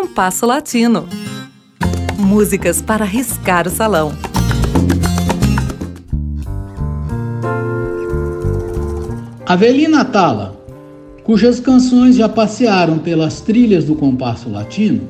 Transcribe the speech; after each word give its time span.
Compasso 0.00 0.46
Latino. 0.46 1.08
Músicas 2.16 2.80
para 2.80 3.04
riscar 3.04 3.66
o 3.66 3.70
salão. 3.70 4.12
Avelina 9.44 10.04
Tala, 10.04 10.56
cujas 11.24 11.58
canções 11.58 12.14
já 12.14 12.28
passearam 12.28 12.98
pelas 12.98 13.40
trilhas 13.40 13.86
do 13.86 13.96
compasso 13.96 14.48
latino, 14.48 15.00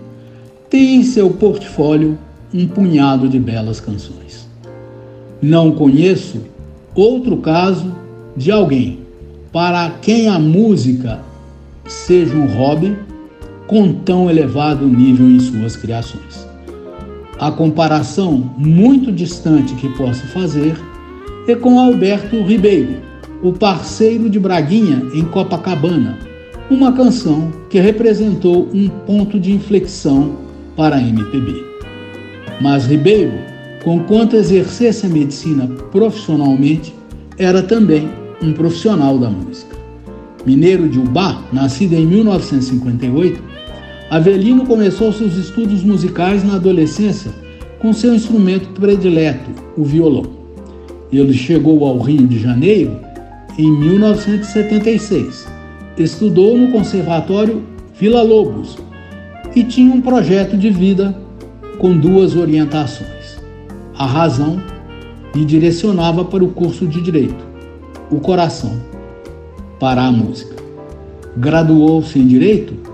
tem 0.70 0.96
em 0.96 1.02
seu 1.02 1.28
portfólio 1.28 2.18
um 2.54 2.66
punhado 2.66 3.28
de 3.28 3.38
belas 3.38 3.80
canções. 3.80 4.48
Não 5.42 5.70
conheço 5.70 6.40
outro 6.94 7.36
caso 7.36 7.94
de 8.34 8.50
alguém 8.50 9.00
para 9.52 9.90
quem 10.00 10.28
a 10.28 10.38
música 10.38 11.20
seja 11.84 12.34
um 12.34 12.46
hobby 12.46 12.96
com 13.68 13.92
tão 13.92 14.28
elevado 14.28 14.86
nível 14.86 15.30
em 15.30 15.38
suas 15.38 15.76
criações. 15.76 16.48
A 17.38 17.52
comparação 17.52 18.52
muito 18.56 19.12
distante 19.12 19.74
que 19.74 19.88
posso 19.90 20.26
fazer 20.28 20.74
é 21.46 21.54
com 21.54 21.78
Alberto 21.78 22.42
Ribeiro, 22.42 22.96
o 23.42 23.52
parceiro 23.52 24.28
de 24.28 24.40
Braguinha 24.40 25.02
em 25.14 25.22
Copacabana, 25.22 26.18
uma 26.68 26.92
canção 26.92 27.52
que 27.70 27.78
representou 27.78 28.68
um 28.74 28.88
ponto 28.88 29.38
de 29.38 29.52
inflexão 29.52 30.36
para 30.74 30.96
a 30.96 31.02
MPB. 31.02 31.64
Mas 32.60 32.86
Ribeiro, 32.86 33.32
conquanto 33.84 34.34
exercesse 34.34 35.06
a 35.06 35.08
medicina 35.08 35.66
profissionalmente, 35.92 36.94
era 37.38 37.62
também 37.62 38.08
um 38.42 38.52
profissional 38.52 39.16
da 39.18 39.30
música. 39.30 39.76
Mineiro 40.44 40.88
de 40.88 40.98
Ubá, 40.98 41.42
nascido 41.52 41.94
em 41.94 42.06
1958, 42.06 43.47
Avelino 44.10 44.64
começou 44.64 45.12
seus 45.12 45.36
estudos 45.36 45.84
musicais 45.84 46.42
na 46.42 46.54
adolescência 46.54 47.30
com 47.78 47.92
seu 47.92 48.14
instrumento 48.14 48.70
predileto, 48.70 49.50
o 49.76 49.84
violão. 49.84 50.24
Ele 51.12 51.34
chegou 51.34 51.84
ao 51.84 51.98
Rio 51.98 52.26
de 52.26 52.38
Janeiro 52.38 52.98
em 53.58 53.70
1976. 53.70 55.46
Estudou 55.98 56.56
no 56.56 56.72
Conservatório 56.72 57.62
Vila 58.00 58.22
Lobos 58.22 58.78
e 59.54 59.62
tinha 59.62 59.94
um 59.94 60.00
projeto 60.00 60.56
de 60.56 60.70
vida 60.70 61.14
com 61.78 61.94
duas 61.94 62.34
orientações. 62.34 63.38
A 63.94 64.06
razão 64.06 64.58
e 65.34 65.44
direcionava 65.44 66.24
para 66.24 66.42
o 66.42 66.48
curso 66.48 66.86
de 66.86 67.02
Direito, 67.02 67.46
o 68.10 68.20
coração 68.20 68.80
para 69.78 70.02
a 70.02 70.10
música. 70.10 70.56
Graduou-se 71.36 72.18
em 72.18 72.26
Direito 72.26 72.88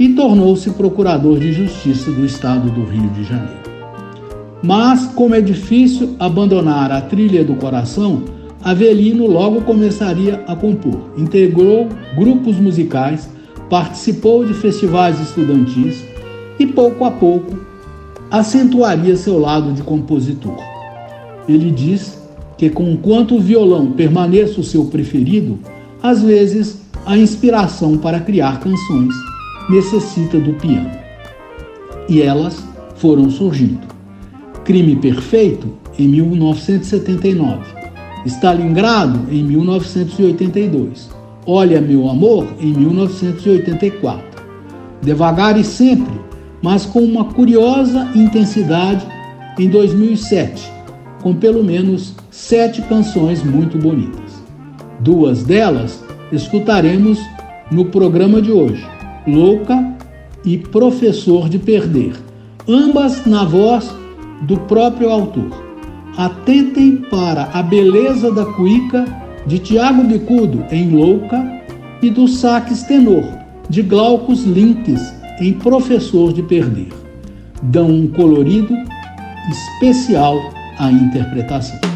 e 0.00 0.08
tornou-se 0.08 0.70
procurador 0.70 1.38
de 1.38 1.52
Justiça 1.52 2.10
do 2.10 2.24
Estado 2.24 2.70
do 2.70 2.84
Rio 2.84 3.10
de 3.10 3.22
Janeiro. 3.22 3.60
Mas, 4.62 5.06
como 5.08 5.34
é 5.34 5.42
difícil 5.42 6.16
abandonar 6.18 6.90
a 6.90 7.02
trilha 7.02 7.44
do 7.44 7.54
coração, 7.54 8.22
Avelino 8.62 9.26
logo 9.26 9.60
começaria 9.60 10.42
a 10.46 10.56
compor. 10.56 11.12
Integrou 11.18 11.86
grupos 12.16 12.56
musicais, 12.56 13.28
participou 13.68 14.46
de 14.46 14.54
festivais 14.54 15.20
estudantis 15.20 16.02
e, 16.58 16.66
pouco 16.66 17.04
a 17.04 17.10
pouco, 17.10 17.58
acentuaria 18.30 19.16
seu 19.16 19.38
lado 19.38 19.70
de 19.72 19.82
compositor. 19.82 20.56
Ele 21.46 21.70
diz 21.70 22.18
que, 22.56 22.70
conquanto 22.70 23.36
o 23.36 23.40
violão 23.40 23.92
permaneça 23.92 24.60
o 24.60 24.64
seu 24.64 24.86
preferido, 24.86 25.58
às 26.02 26.22
vezes 26.22 26.80
a 27.04 27.18
inspiração 27.18 27.98
para 27.98 28.20
criar 28.20 28.60
canções 28.60 29.14
necessita 29.70 30.38
do 30.38 30.52
piano. 30.54 30.90
E 32.08 32.20
elas 32.20 32.62
foram 32.96 33.30
surgindo. 33.30 33.86
Crime 34.64 34.96
Perfeito, 34.96 35.68
em 35.98 36.08
1979. 36.08 37.58
Stalingrado, 38.26 39.32
em 39.32 39.42
1982. 39.42 41.08
Olha 41.46 41.80
Meu 41.80 42.08
Amor, 42.10 42.46
em 42.60 42.74
1984. 42.74 44.42
Devagar 45.00 45.58
e 45.58 45.64
Sempre, 45.64 46.20
mas 46.60 46.84
com 46.84 47.00
uma 47.00 47.24
curiosa 47.24 48.10
intensidade, 48.14 49.06
em 49.58 49.68
2007 49.68 50.80
com 51.22 51.34
pelo 51.34 51.62
menos 51.62 52.14
sete 52.30 52.82
canções 52.82 53.42
muito 53.42 53.78
bonitas. 53.78 54.42
Duas 55.00 55.42
delas 55.42 56.02
escutaremos 56.32 57.18
no 57.70 57.86
programa 57.86 58.40
de 58.40 58.50
hoje: 58.50 58.86
Louca 59.26 59.94
e 60.44 60.56
Professor 60.58 61.48
de 61.48 61.58
Perder, 61.58 62.12
ambas 62.68 63.24
na 63.26 63.44
voz 63.44 63.94
do 64.42 64.58
próprio 64.60 65.10
autor. 65.10 65.50
Atentem 66.16 66.96
para 67.10 67.44
a 67.52 67.62
beleza 67.62 68.32
da 68.32 68.44
cuíca 68.44 69.04
de 69.46 69.58
Tiago 69.58 70.02
Bicudo 70.04 70.64
em 70.70 70.90
Louca 70.90 71.60
e 72.02 72.10
do 72.10 72.26
sax 72.26 72.82
tenor 72.84 73.24
de 73.68 73.82
Glaucus 73.82 74.44
Links 74.44 75.14
em 75.40 75.52
Professor 75.52 76.32
de 76.32 76.42
Perder. 76.42 76.88
Dão 77.62 77.88
um 77.88 78.06
colorido 78.08 78.74
especial 79.50 80.36
a 80.78 80.90
interpretação. 80.90 81.89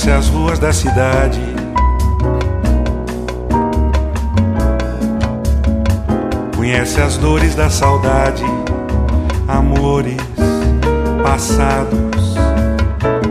Conhece 0.00 0.10
as 0.10 0.28
ruas 0.28 0.58
da 0.58 0.72
cidade 0.72 1.40
Conhece 6.56 7.00
as 7.00 7.16
dores 7.16 7.54
da 7.54 7.68
saudade, 7.68 8.44
amores 9.48 10.16
passados, 11.22 12.34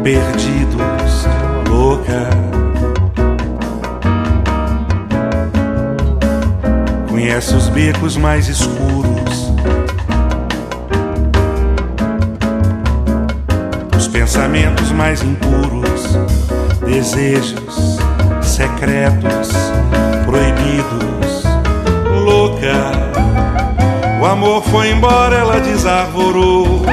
perdidos, 0.03 1.27
louca. 1.69 2.29
Conhece 7.07 7.55
os 7.55 7.69
becos 7.69 8.17
mais 8.17 8.47
escuros, 8.49 9.08
pensamentos 14.29 14.91
mais 14.91 15.23
impuros, 15.23 16.15
desejos 16.85 17.97
secretos, 18.43 19.49
proibidos, 20.23 21.43
louca. 22.23 22.91
O 24.21 24.25
amor 24.27 24.61
foi 24.65 24.91
embora, 24.91 25.35
ela 25.35 25.59
desarvorou. 25.59 26.85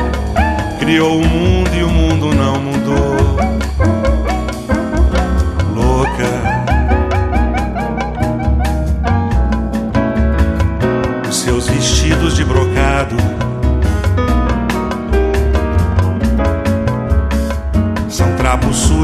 Criou 0.78 1.20
o 1.20 1.26
mundo 1.26 1.70
e 1.74 1.82
o 1.82 1.90
mundo 1.90 2.34
não 2.34 2.58
mudou. 2.58 3.36
Louca. 5.74 6.30
Os 11.28 11.36
seus 11.36 11.68
vestidos 11.68 12.34
de 12.34 12.46
brocado 12.46 13.45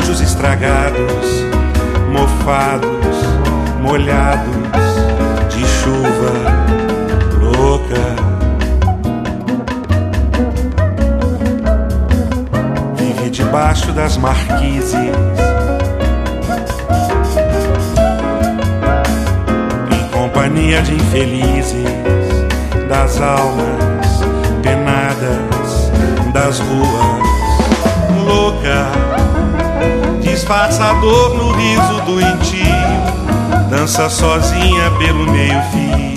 sujos 0.05 0.21
estragados, 0.21 1.45
mofados, 2.11 3.17
molhados 3.81 4.45
de 5.49 5.65
chuva 5.67 6.33
louca. 7.41 8.17
Vive 12.97 13.31
debaixo 13.31 13.93
das 13.93 14.17
marquises. 14.17 14.95
Em 19.91 20.09
companhia 20.13 20.83
de 20.83 20.95
infelizes, 20.95 21.85
das 22.89 23.21
almas 23.21 24.21
penadas 24.63 25.93
das 26.33 26.59
ruas. 26.61 27.23
Louca, 28.25 29.12
disfarça 30.43 30.85
a 30.85 30.95
dor 30.95 31.37
no 31.37 31.53
riso 31.53 32.01
do 32.05 32.21
intio, 32.21 32.67
dança 33.71 34.11
sozinha 34.11 34.91
pelo 34.99 35.31
meio-fio. 35.31 36.12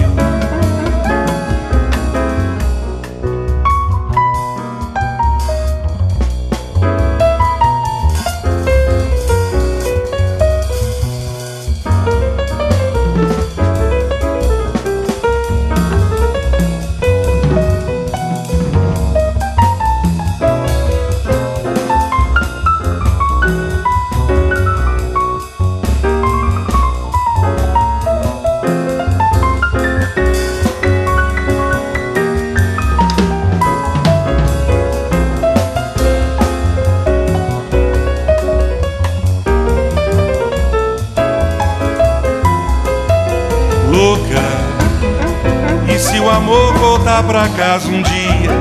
O 46.13 46.29
amor 46.29 46.73
voltar 46.77 47.23
pra 47.23 47.49
casa 47.49 47.89
um 47.89 48.01
dia, 48.01 48.51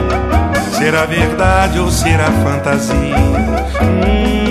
será 0.79 1.05
verdade 1.07 1.79
ou 1.79 1.91
será 1.91 2.31
fantasia? 2.43 3.17
Hum. 3.83 4.44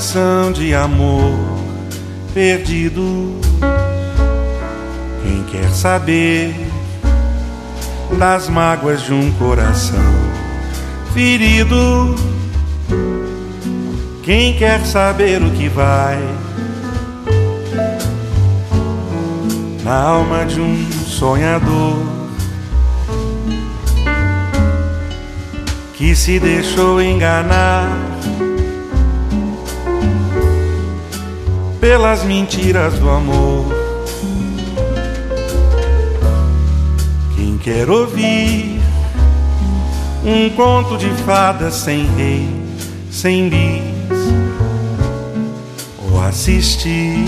Canção 0.00 0.50
de 0.50 0.74
amor 0.74 1.38
perdido. 2.32 3.38
Quem 5.22 5.42
quer 5.44 5.68
saber 5.74 6.54
das 8.18 8.48
mágoas 8.48 9.02
de 9.02 9.12
um 9.12 9.30
coração 9.32 10.10
ferido? 11.12 12.14
Quem 14.22 14.56
quer 14.56 14.86
saber 14.86 15.42
o 15.42 15.50
que 15.50 15.68
vai 15.68 16.18
na 19.84 20.02
alma 20.02 20.46
de 20.46 20.62
um 20.62 20.90
sonhador 21.04 21.98
que 25.92 26.16
se 26.16 26.40
deixou 26.40 27.02
enganar? 27.02 28.10
Pelas 31.80 32.22
mentiras 32.22 32.98
do 32.98 33.08
amor. 33.08 33.64
Quem 37.34 37.56
quer 37.56 37.88
ouvir 37.88 38.80
um 40.24 40.50
conto 40.50 40.98
de 40.98 41.08
fadas 41.24 41.74
sem 41.74 42.06
rei, 42.14 42.46
sem 43.10 43.48
bis, 43.48 44.18
ou 45.98 46.22
assistir 46.22 47.24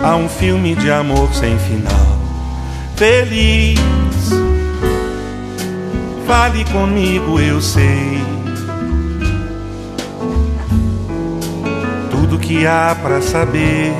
a 0.00 0.16
um 0.16 0.28
filme 0.28 0.74
de 0.74 0.90
amor 0.90 1.32
sem 1.32 1.56
final, 1.58 2.18
feliz. 2.96 3.78
Fale 6.26 6.64
comigo, 6.64 7.38
eu 7.38 7.60
sei 7.60 8.43
que 12.38 12.66
há 12.66 12.96
para 13.00 13.20
saber. 13.20 13.92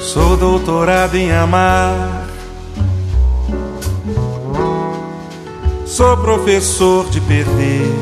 Sou 0.00 0.36
doutorado 0.36 1.16
em 1.16 1.30
amar. 1.32 2.26
Sou 5.86 6.16
professor 6.16 7.08
de 7.10 7.20
perder. 7.20 7.94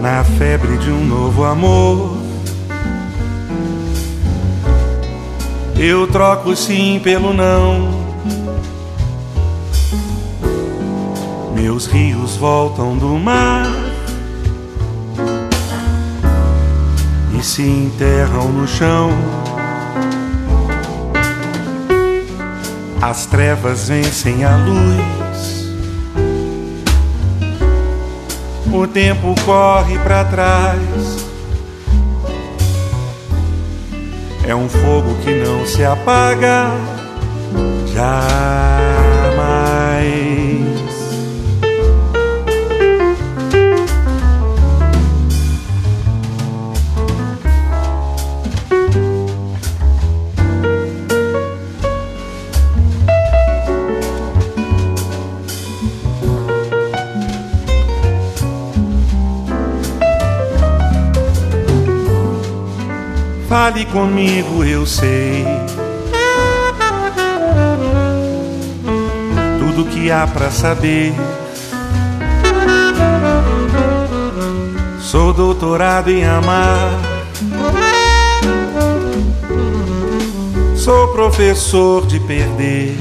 Na 0.00 0.24
febre 0.24 0.78
de 0.78 0.90
um 0.90 1.04
novo 1.04 1.44
amor. 1.44 2.16
Eu 5.78 6.06
troco 6.06 6.56
sim 6.56 7.00
pelo 7.02 7.34
não. 7.34 8.05
Meus 11.68 11.86
rios 11.86 12.36
voltam 12.36 12.96
do 12.96 13.18
mar 13.18 13.66
e 17.36 17.42
se 17.42 17.62
enterram 17.62 18.52
no 18.52 18.68
chão. 18.68 19.10
As 23.02 23.26
trevas 23.26 23.88
vencem 23.88 24.44
a 24.44 24.56
luz. 24.58 25.66
O 28.72 28.86
tempo 28.86 29.34
corre 29.44 29.98
para 29.98 30.24
trás. 30.24 31.26
É 34.46 34.54
um 34.54 34.68
fogo 34.68 35.16
que 35.24 35.34
não 35.34 35.66
se 35.66 35.84
apaga 35.84 36.70
jamais. 37.92 38.75
Fale 63.58 63.86
comigo, 63.86 64.62
eu 64.62 64.84
sei. 64.84 65.46
Tudo 69.58 69.86
que 69.86 70.10
há 70.10 70.26
para 70.26 70.50
saber. 70.50 71.14
Sou 75.00 75.32
doutorado 75.32 76.10
em 76.10 76.22
amar. 76.22 77.00
Sou 80.76 81.08
professor 81.14 82.06
de 82.06 82.20
perder. 82.20 82.94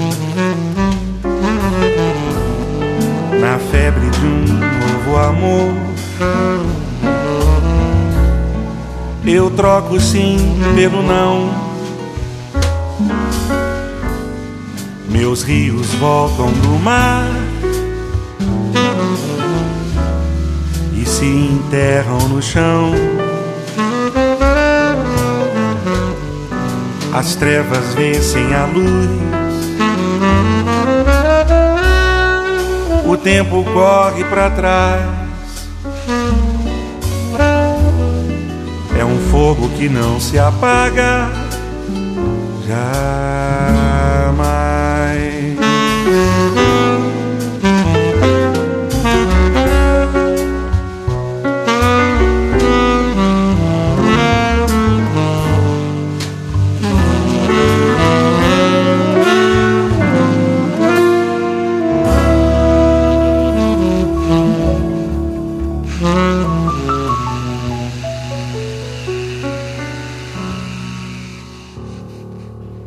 Na 3.41 3.59
febre 3.59 4.09
de 4.09 4.25
um 4.25 4.45
novo 5.03 5.17
amor. 5.17 6.84
Eu 9.25 9.49
troco 9.51 9.99
sim 9.99 10.37
pelo 10.75 11.01
não. 11.03 11.49
Meus 15.09 15.43
rios 15.43 15.87
voltam 15.95 16.51
do 16.51 16.79
mar 16.79 17.27
e 20.93 21.05
se 21.05 21.25
enterram 21.25 22.19
no 22.29 22.41
chão. 22.41 22.91
As 27.13 27.35
trevas 27.35 27.93
vencem 27.93 28.53
a 28.53 28.65
luz. 28.65 29.35
tempo 33.25 33.63
corre 33.73 34.23
para 34.25 34.51
trás. 34.51 35.24
Fogo 39.35 39.67
que 39.77 39.89
não 39.89 40.17
se 40.17 40.39
apaga 40.39 41.29
jamais. 42.65 43.64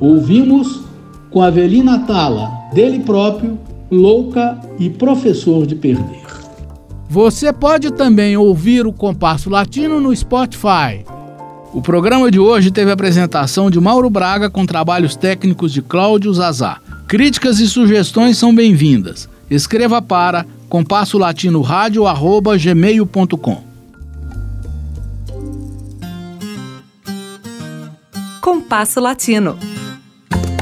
Ouvimos 0.09 0.81
com 1.31 1.43
Avelina 1.43 1.99
Tala, 2.07 2.51
dele 2.73 3.01
próprio, 3.01 3.59
louca 3.91 4.59
e 4.79 4.89
professor 4.89 5.67
de 5.67 5.75
perder. 5.75 6.25
Você 7.11 7.53
pode 7.53 7.91
também 7.91 8.35
ouvir 8.35 8.87
o 8.87 8.93
Compasso 8.93 9.51
Latino 9.51 10.01
no 10.01 10.17
Spotify. 10.17 11.05
O 11.75 11.83
programa 11.83 12.31
de 12.31 12.39
hoje 12.39 12.71
teve 12.71 12.91
a 12.91 12.95
apresentação 12.95 13.71
de 13.71 13.79
Mauro 13.79 14.09
Braga 14.09 14.49
com 14.49 14.65
trabalhos 14.65 15.15
técnicos 15.15 15.75
de 15.75 15.83
Cláudio 15.83 16.33
Zazá. 16.33 16.79
Críticas 17.07 17.61
e 17.61 17.69
sugestões 17.69 18.39
são 18.39 18.55
bem-vindas. 18.55 19.29
Escreva 19.51 20.01
para 20.01 20.47
compassolatinoradio.gmail.com 20.71 23.69
Compasso 28.41 29.01
Latino. 29.01 29.59